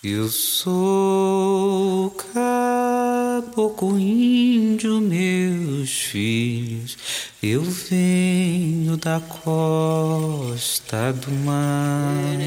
Eu 0.02 0.28
sou 0.28 2.10
caboclo 2.32 4.00
índio, 4.00 5.00
meus 5.00 5.90
filhos. 5.90 6.98
Eu 7.40 7.62
venho 7.62 8.96
da 8.96 9.20
costa 9.20 11.12
do 11.12 11.30
mar. 11.30 12.40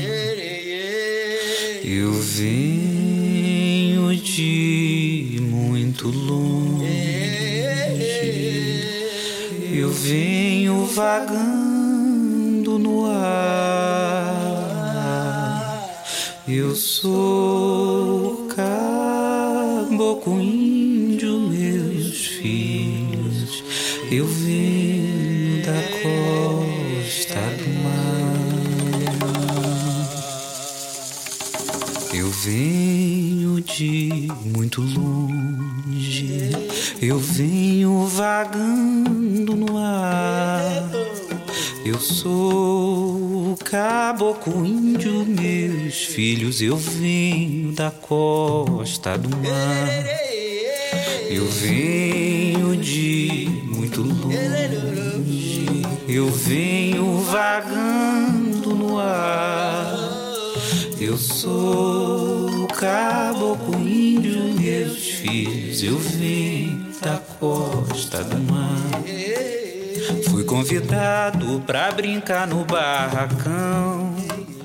Eu 1.84 2.12
venho 2.12 4.14
de 4.16 5.38
muito 5.40 6.10
longe. 6.10 7.23
Eu 9.76 9.90
venho 9.90 10.86
vagando 10.86 12.78
no 12.78 13.08
ar. 13.08 14.44
Eu 16.48 16.76
sou 16.76 18.48
caboclo 18.50 20.40
índio, 20.40 21.40
meus 21.50 22.28
filhos. 22.28 23.64
Eu 24.12 24.28
venho 24.28 25.66
da 25.66 25.82
costa 26.04 27.40
do 27.58 27.70
mar. 27.82 28.38
Eu 32.14 32.30
venho 32.30 33.60
de 33.60 34.28
muito 34.56 34.82
longe. 34.82 35.43
Eu 37.06 37.20
venho 37.20 38.08
vagando 38.08 39.58
no 39.58 39.78
ar. 39.78 40.90
Eu 41.84 42.00
sou 42.00 43.58
caboclo 43.58 44.66
índio, 44.66 45.26
meus 45.26 46.06
filhos. 46.06 46.62
Eu 46.62 46.78
venho 46.78 47.74
da 47.74 47.92
costa 47.92 49.18
do 49.18 49.30
mar. 49.36 50.06
Eu 51.30 51.46
venho 51.46 52.78
de 52.78 53.50
muito 53.66 54.02
longe. 54.02 55.66
Eu 56.08 56.32
venho 56.32 57.18
vagando 57.18 58.76
no 58.76 58.98
ar. 58.98 59.94
Eu 61.02 61.18
sou 61.18 62.66
caboclo 62.68 63.78
índio, 63.78 64.54
meus 64.58 65.06
filhos. 65.06 65.84
Eu 65.84 66.00
venho 66.00 66.83
costa 67.44 68.24
do 68.24 68.40
mar. 68.50 69.04
Fui 70.30 70.46
convidado 70.46 71.62
pra 71.68 71.92
brincar 71.92 72.48
no 72.48 72.64
barracão. 72.64 74.16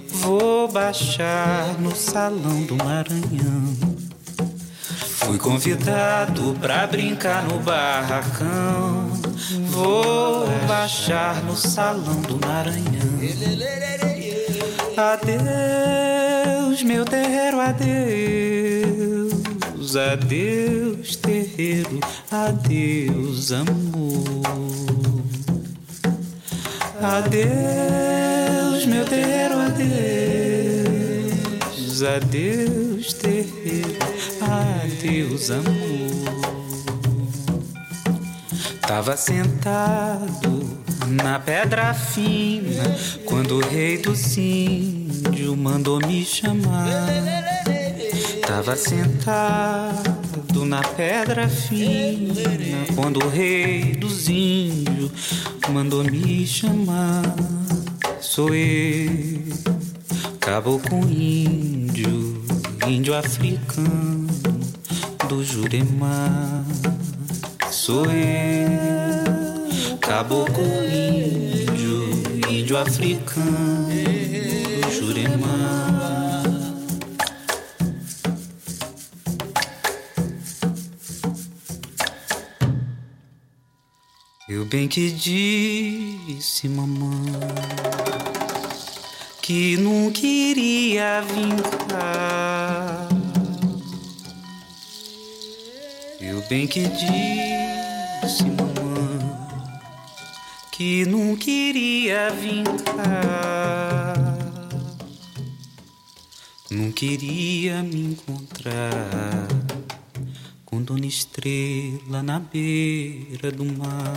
Vou 0.08 0.68
baixar 0.68 1.74
no 1.80 1.94
salão 1.96 2.62
do 2.66 2.76
Maranhão. 2.76 3.76
Fui 5.16 5.38
convidado 5.38 6.56
pra 6.60 6.86
brincar 6.86 7.42
no 7.48 7.58
barracão. 7.58 9.10
Vou 9.70 10.46
baixar 10.68 11.42
no 11.42 11.56
salão 11.56 12.20
do 12.22 12.38
Maranhão. 12.46 13.18
Adeus, 14.96 16.82
meu 16.84 17.04
terreiro, 17.04 17.60
adeus. 17.60 18.97
Adeus, 19.96 21.16
terreiro, 21.16 22.00
adeus, 22.30 23.52
amor. 23.52 24.42
Adeus, 27.00 28.84
meu 28.86 29.04
terreiro, 29.06 29.54
adeus. 29.58 29.78
Adeus, 32.02 33.12
terreiro, 33.14 33.96
adeus, 34.40 35.50
amor. 35.50 36.28
Tava 38.82 39.16
sentado 39.16 40.78
na 41.06 41.38
pedra 41.38 41.94
fina 41.94 42.96
quando 43.24 43.56
o 43.56 43.60
rei 43.60 43.98
do 43.98 44.14
índio 44.36 45.56
mandou 45.56 45.98
me 45.98 46.24
chamar. 46.24 47.57
Tava 48.48 48.74
sentado 48.76 50.64
na 50.64 50.80
pedra 50.80 51.46
fina 51.50 52.40
quando 52.96 53.22
o 53.22 53.28
rei 53.28 53.92
dos 53.92 54.26
índios 54.26 55.12
mandou 55.68 56.02
me 56.02 56.46
chamar. 56.46 57.24
Sou 58.22 58.54
eu, 58.54 59.42
caboclo 60.40 60.98
índio, 61.10 62.42
índio 62.86 63.14
africano 63.14 64.26
do 65.28 65.44
Juremar. 65.44 66.64
Sou 67.70 68.06
eu, 68.06 69.98
caboclo 70.00 70.64
índio, 70.86 72.50
índio 72.50 72.78
africano 72.78 73.88
do 74.80 74.90
Juremar. 74.90 75.97
Bem 84.68 84.86
que 84.86 85.10
disse, 85.10 86.68
mamãe, 86.68 87.32
que 89.40 89.78
não 89.78 90.10
queria 90.10 91.22
cá. 91.88 93.08
Eu 96.20 96.42
bem 96.48 96.66
que 96.66 96.82
disse, 96.86 98.44
mamãe, 98.44 99.36
que 100.70 101.06
não 101.06 101.34
queria 101.34 102.30
cá. 102.84 104.36
Não 106.70 106.92
queria 106.92 107.82
me 107.82 108.12
encontrar 108.12 109.48
com 110.88 110.94
Dona 110.94 111.06
Estrela 111.06 112.22
na 112.22 112.40
beira 112.40 113.52
do 113.52 113.62
mar. 113.62 114.16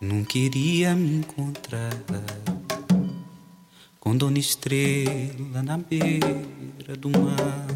Não 0.00 0.24
queria 0.24 0.94
me 0.94 1.16
encontrar 1.16 1.92
com 4.00 4.16
Dona 4.16 4.38
Estrela 4.38 5.62
na 5.62 5.76
beira 5.76 6.96
do 6.98 7.10
mar. 7.10 7.66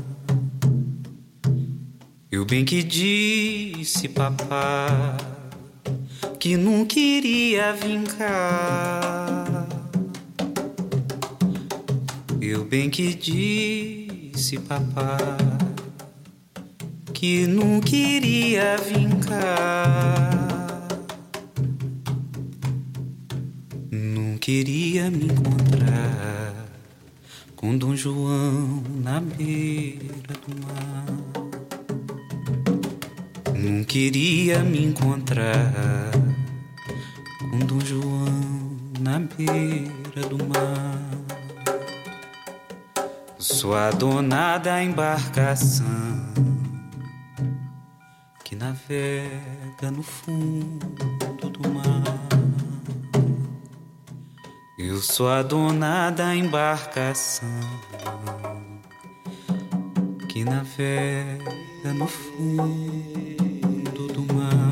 Eu 2.30 2.47
bem 2.47 2.64
que 2.64 2.83
disse, 2.83 4.09
papá, 4.09 5.18
que 6.41 6.57
não 6.57 6.87
queria 6.87 7.76
cá. 8.16 9.68
Eu 12.41 12.64
bem 12.64 12.89
que 12.89 13.12
disse, 13.14 14.59
papá 14.61 15.37
que 17.23 17.47
não 17.47 17.79
queria 17.79 18.77
cá. 19.25 20.29
Não 23.93 24.37
queria 24.39 25.09
me 25.09 25.27
encontrar 25.27 26.53
com 27.55 27.79
Dom 27.79 27.95
João 27.95 28.83
na 29.05 29.20
beira 29.20 30.35
do 30.45 30.66
mar. 30.66 31.07
Não 33.57 33.85
queria 33.85 34.59
me 34.64 34.87
encontrar 34.87 36.11
com 37.39 37.59
Dom 37.61 37.79
João 37.79 38.77
na 38.99 39.20
beira 39.20 40.29
do 40.29 40.45
mar. 40.49 40.99
Sou 43.39 43.77
a 43.77 43.93
dona 43.93 44.59
da 44.59 44.83
embarcação 44.83 46.52
navega 48.63 49.91
no 49.91 50.05
fundo 50.05 51.51
do 51.51 51.69
mar. 51.69 52.05
Eu 54.79 54.99
sou 54.99 55.29
a 55.29 55.43
dona 55.43 56.11
da 56.11 56.33
embarcação 56.33 57.49
que 60.29 60.45
navega 60.45 61.93
no 61.93 62.07
fundo 62.07 64.07
do 64.13 64.33
mar. 64.33 64.71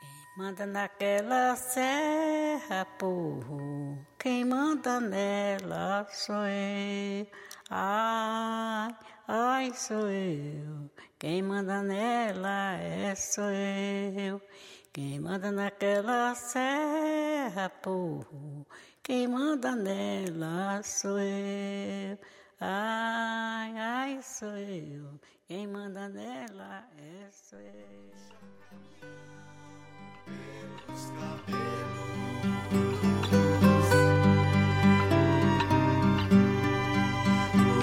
Quem 0.00 0.18
manda 0.36 0.66
naquela 0.66 1.54
serra, 1.54 2.84
porro, 2.98 4.04
quem 4.18 4.44
manda 4.44 4.98
nela 4.98 6.08
sou 6.10 6.34
eu. 6.34 7.24
Ai, 7.70 8.92
ai, 9.28 9.72
sou 9.74 10.08
eu. 10.08 10.90
Quem 11.18 11.42
manda 11.42 11.82
nela 11.82 12.74
é 12.74 13.14
sou 13.14 13.50
eu. 13.50 14.40
Quem 14.92 15.20
manda 15.20 15.52
naquela 15.52 16.34
serra, 16.34 17.68
porro, 17.68 18.66
quem 19.02 19.28
manda 19.28 19.76
nela 19.76 20.82
sou 20.82 21.18
eu. 21.18 22.18
Ai, 22.60 23.76
ai, 23.76 24.22
sou 24.22 24.56
eu. 24.56 25.20
Quem 25.46 25.66
manda 25.66 26.08
nela 26.08 26.88
é 26.98 27.30
sou 27.30 27.60
eu. 27.60 28.06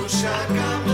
Puxa 0.01 0.92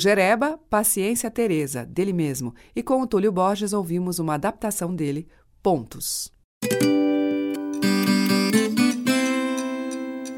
Jereba, 0.00 0.58
Paciência 0.70 1.30
Teresa, 1.30 1.84
dele 1.84 2.14
mesmo, 2.14 2.54
e 2.74 2.82
com 2.82 3.02
o 3.02 3.06
Túlio 3.06 3.30
Borges 3.30 3.74
ouvimos 3.74 4.18
uma 4.18 4.34
adaptação 4.34 4.94
dele, 4.96 5.28
Pontos. 5.62 6.32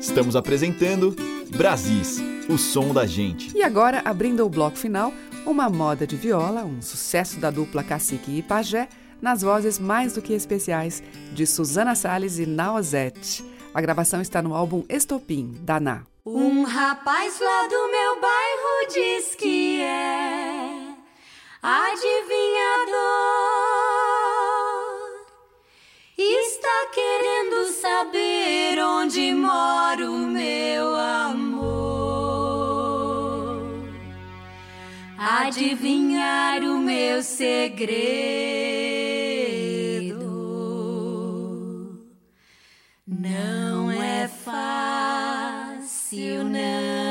Estamos 0.01 0.35
apresentando 0.35 1.15
Brasis, 1.57 2.19
o 2.49 2.59
som 2.59 2.93
da 2.93 3.07
gente. 3.07 3.57
E 3.57 3.63
agora, 3.63 4.03
abrindo 4.05 4.45
o 4.45 4.49
bloco 4.49 4.77
final, 4.77 5.15
uma 5.47 5.71
moda 5.71 6.09
de 6.09 6.17
viola, 6.17 6.65
um 6.65 6.83
sucesso 6.83 7.39
da 7.39 7.49
dupla 7.49 7.85
Cacique 7.85 8.37
e 8.37 8.43
Pajé, 8.43 8.89
nas 9.21 9.43
vozes 9.43 9.79
mais 9.79 10.15
do 10.15 10.21
que 10.21 10.33
especiais 10.33 11.01
de 11.33 11.47
Susana 11.47 11.95
Salles 11.95 12.41
e 12.41 12.47
Naozete. 12.47 13.45
A 13.73 13.81
gravação 13.81 14.21
está 14.21 14.43
no 14.43 14.57
álbum 14.57 14.85
Estopim, 14.89 15.57
da 15.63 15.79
Ná. 15.79 16.03
Um 16.25 16.63
rapaz 16.63 17.41
lá 17.41 17.63
do 17.67 17.91
meu 17.91 18.21
bairro 18.21 18.52
diz 18.87 19.35
que 19.35 19.80
é 19.80 20.95
adivinhador. 21.62 22.12
Está 26.18 26.87
querendo 26.93 27.66
saber 27.72 28.78
onde 28.80 29.33
mora 29.35 30.11
o 30.11 30.18
meu 30.18 30.95
amor. 30.95 31.62
Adivinhar 35.18 36.62
o 36.62 36.78
meu 36.78 37.22
segredo. 37.22 37.93
Não 43.07 43.91
é 43.93 44.28
fácil, 44.28 45.33
não, 46.45 47.02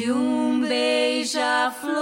de 0.00 0.10
um 0.10 0.60
beija-flor. 0.62 1.92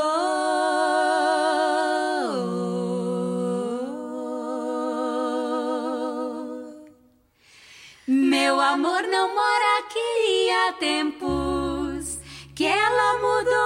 Meu 8.07 8.61
amor 8.61 9.03
não 9.03 9.35
mora 9.35 9.79
aqui 9.81 10.51
há 10.51 10.73
tempos 10.75 12.21
que 12.55 12.65
ela 12.67 13.15
mudou. 13.15 13.59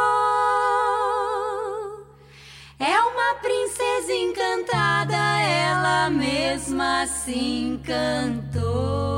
É 2.78 2.98
uma 3.00 3.34
princesa 3.34 4.14
encantada, 4.14 5.14
ela 5.42 6.08
mesma 6.08 7.06
se 7.06 7.38
encantou. 7.38 9.11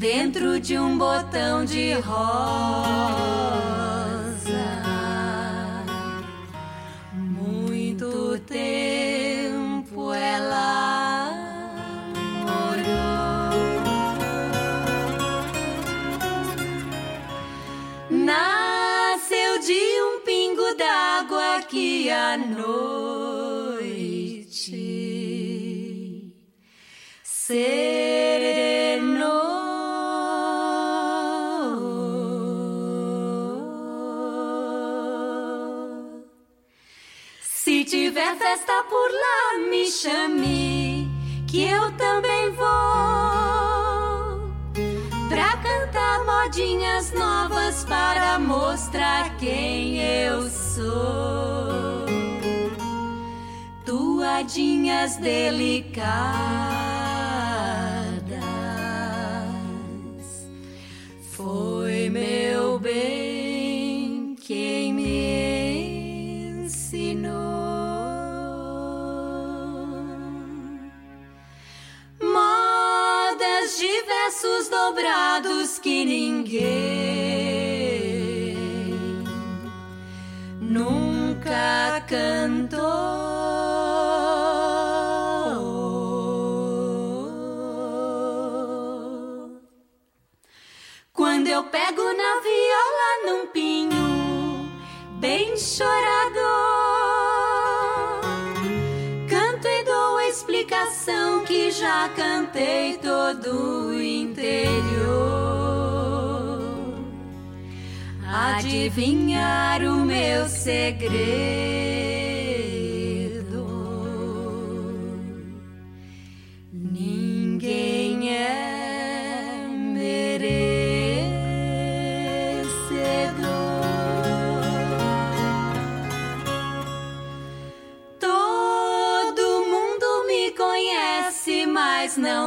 Dentro 0.00 0.58
de 0.58 0.78
um 0.78 0.96
botão 0.96 1.62
de 1.62 1.92
rosa. 1.92 2.10
Muito 7.12 8.38
tempo 8.46 10.10
ela 10.14 11.30
morou. 12.46 12.88
Nasceu 18.08 19.58
de 19.58 20.00
um 20.00 20.20
pingo 20.24 20.74
d'água 20.78 21.60
que 21.68 22.08
à 22.08 22.38
noite 22.38 22.70
serenou. 27.22 27.99
Festa 38.40 38.82
por 38.88 39.10
lá, 39.22 39.68
me 39.68 39.84
chame, 39.86 41.10
que 41.46 41.62
eu 41.62 41.92
também 41.92 42.50
vou. 42.52 42.66
Pra 45.28 45.58
cantar 45.58 46.24
modinhas 46.24 47.12
novas, 47.12 47.84
para 47.84 48.38
mostrar 48.38 49.36
quem 49.36 50.00
eu 50.00 50.48
sou. 50.48 52.06
Tuadinhas 53.84 55.16
delicadas, 55.16 56.00
foi 61.36 62.08
meu 62.08 62.78
bem 62.78 64.34
quem 64.40 64.94
me 64.94 65.09
versos 74.30 74.68
dobrados 74.68 75.80
que 75.80 76.04
ninguém 76.04 76.54
nunca 80.60 82.00
cantou. 82.06 82.78
Quando 91.12 91.48
eu 91.48 91.64
pego 91.64 92.04
na 92.04 92.40
viola 92.40 93.26
num 93.26 93.46
pinho 93.48 94.70
bem 95.18 95.56
chorador, 95.56 96.19
já 101.70 102.08
cantei 102.16 102.98
todo 102.98 103.88
o 103.88 104.02
interior. 104.02 104.60
Adivinhar 108.26 109.82
o 109.82 110.04
meu 110.04 110.48
segredo. 110.48 112.19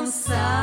Não 0.04 0.12
sabe 0.12 0.63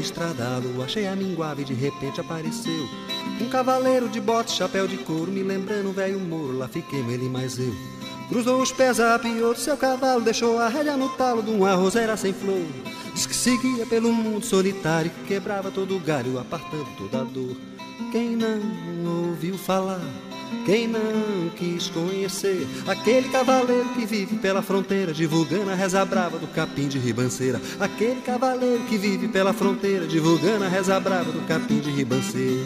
estrada, 0.00 0.56
a 0.56 0.58
lua 0.58 0.88
cheia 0.88 1.14
minguava 1.16 1.60
e 1.60 1.64
de 1.64 1.74
repente 1.74 2.20
apareceu 2.20 2.88
um 3.40 3.48
cavaleiro 3.48 4.08
de 4.08 4.20
bote, 4.20 4.52
chapéu 4.52 4.88
de 4.88 4.96
couro, 4.98 5.30
me 5.30 5.42
lembrando 5.42 5.90
um 5.90 5.92
velho 5.92 6.18
moro, 6.18 6.56
lá 6.56 6.66
fiquei 6.68 7.00
ele 7.00 7.28
mais 7.28 7.58
eu. 7.58 7.74
Cruzou 8.28 8.62
os 8.62 8.72
pés, 8.72 8.98
apiou 8.98 9.52
do 9.52 9.60
seu 9.60 9.76
cavalo, 9.76 10.22
deixou 10.22 10.58
a 10.58 10.68
rédea 10.68 10.96
no 10.96 11.10
talo 11.10 11.42
de 11.42 11.50
uma 11.50 11.74
roseira 11.74 12.16
sem 12.16 12.32
flor. 12.32 12.64
Diz 13.14 13.26
que 13.26 13.36
seguia 13.36 13.86
pelo 13.86 14.12
mundo 14.12 14.44
solitário, 14.44 15.10
que 15.10 15.34
quebrava 15.34 15.70
todo 15.70 15.96
o 15.96 16.00
galho, 16.00 16.38
apartando 16.38 16.86
toda 16.96 17.20
a 17.20 17.24
dor. 17.24 17.56
Quem 18.10 18.36
não 18.36 19.28
ouviu 19.28 19.56
falar 19.56 20.00
quem 20.64 20.86
não 20.86 21.50
quis 21.56 21.88
conhecer 21.88 22.66
aquele 22.86 23.28
cavaleiro 23.28 23.88
que 23.90 24.04
vive 24.04 24.36
pela 24.36 24.62
fronteira, 24.62 25.12
divulgando 25.12 25.70
a 25.70 25.74
reza 25.74 26.04
brava 26.04 26.38
do 26.38 26.46
capim 26.48 26.88
de 26.88 26.98
ribanceira. 26.98 27.60
Aquele 27.78 28.20
cavaleiro 28.20 28.82
que 28.84 28.96
vive 28.98 29.28
pela 29.28 29.52
fronteira, 29.52 30.06
divulgando 30.06 30.64
a 30.64 30.68
reza 30.68 30.98
brava 30.98 31.30
do 31.30 31.46
capim 31.46 31.78
de 31.78 31.90
ribanceira. 31.90 32.64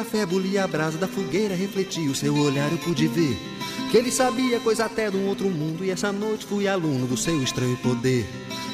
Café 0.00 0.24
bulia 0.24 0.64
a 0.64 0.66
brasa 0.66 0.96
da 0.96 1.06
fogueira, 1.06 1.54
refletia 1.54 2.10
o 2.10 2.14
seu 2.14 2.34
olhar, 2.34 2.72
eu 2.72 2.78
pude 2.78 3.06
ver 3.06 3.36
que 3.90 3.98
ele 3.98 4.10
sabia 4.10 4.58
coisa 4.58 4.86
até 4.86 5.10
de 5.10 5.16
um 5.18 5.26
outro 5.26 5.50
mundo. 5.50 5.84
E 5.84 5.90
essa 5.90 6.10
noite 6.10 6.46
fui 6.46 6.66
aluno 6.66 7.06
do 7.06 7.18
seu 7.18 7.42
estranho 7.42 7.76
poder. 7.78 8.26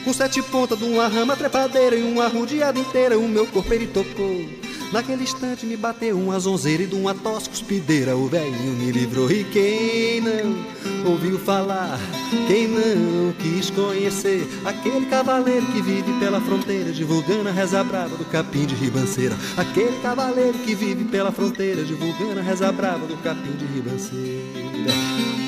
Com 0.05 0.13
sete 0.13 0.41
pontas 0.41 0.79
de 0.79 0.85
uma 0.85 1.09
rama 1.09 1.35
trepadeira 1.35 1.97
e 1.97 2.03
uma 2.05 2.29
rodeada 2.29 2.79
inteira, 2.79 3.19
o 3.19 3.29
meu 3.29 3.45
corpo 3.47 3.75
ele 3.75 3.89
tocou. 3.89 4.66
Naquele 4.93 5.25
instante 5.25 5.67
me 5.67 5.77
bateu 5.77 6.19
uma 6.19 6.39
zonzeira 6.39 6.85
e 6.85 6.87
de 6.87 6.95
uma 6.95 7.15
tosse 7.15 7.51
cuspideira 7.51 8.17
O 8.17 8.29
velhinho 8.29 8.73
me 8.75 8.93
livrou. 8.93 9.31
E 9.31 9.45
quem 9.45 10.21
não 10.21 11.11
ouviu 11.11 11.39
falar 11.39 11.99
Quem 12.47 12.69
não 12.69 13.33
quis 13.39 13.71
conhecer 13.71 14.47
Aquele 14.65 15.07
cavaleiro 15.07 15.67
que 15.67 15.83
vive 15.83 16.13
pela 16.21 16.41
fronteira 16.41 16.93
Divulgando 16.93 17.49
a 17.49 17.53
reza 17.53 17.83
brava 17.83 18.17
do 18.17 18.25
capim 18.27 18.67
de 18.67 18.75
ribanceira. 18.75 19.37
Aquele 19.57 20.01
cavaleiro 20.01 20.59
que 20.59 20.75
vive 20.75 21.05
pela 21.05 21.33
fronteira 21.33 21.83
Divulgando 21.85 22.39
a 22.39 22.43
reza 22.43 22.71
brava 22.73 23.07
do 23.07 23.17
capim 23.19 23.53
de 23.53 23.67
ribanceira 23.67 25.46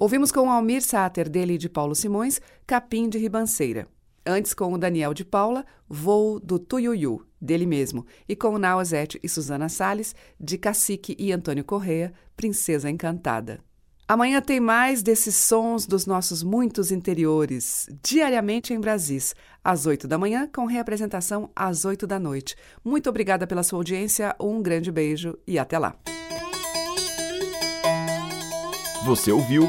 Ouvimos 0.00 0.32
com 0.32 0.50
Almir 0.50 0.80
Sater, 0.80 1.28
dele 1.28 1.58
de 1.58 1.68
Paulo 1.68 1.94
Simões, 1.94 2.40
Capim 2.66 3.06
de 3.06 3.18
Ribanceira. 3.18 3.86
Antes 4.24 4.54
com 4.54 4.72
o 4.72 4.78
Daniel 4.78 5.12
de 5.12 5.26
Paula, 5.26 5.62
Voo 5.86 6.40
do 6.40 6.58
Tuiuiu, 6.58 7.22
dele 7.38 7.66
mesmo. 7.66 8.06
E 8.26 8.34
com 8.34 8.56
Naozete 8.56 9.20
e 9.22 9.28
Susana 9.28 9.68
Salles, 9.68 10.14
de 10.40 10.56
Cacique 10.56 11.14
e 11.18 11.30
Antônio 11.34 11.62
Correa, 11.62 12.14
Princesa 12.34 12.88
Encantada. 12.88 13.60
Amanhã 14.08 14.40
tem 14.40 14.58
mais 14.58 15.02
desses 15.02 15.36
sons 15.36 15.84
dos 15.84 16.06
nossos 16.06 16.42
muitos 16.42 16.90
interiores, 16.90 17.86
diariamente 18.02 18.72
em 18.72 18.80
Brasis, 18.80 19.34
às 19.62 19.84
8 19.84 20.08
da 20.08 20.16
manhã, 20.16 20.48
com 20.50 20.64
reapresentação 20.64 21.50
às 21.54 21.84
8 21.84 22.06
da 22.06 22.18
noite. 22.18 22.56
Muito 22.82 23.10
obrigada 23.10 23.46
pela 23.46 23.62
sua 23.62 23.78
audiência, 23.78 24.34
um 24.40 24.62
grande 24.62 24.90
beijo 24.90 25.38
e 25.46 25.58
até 25.58 25.78
lá. 25.78 25.94
Você 29.04 29.30
ouviu 29.30 29.68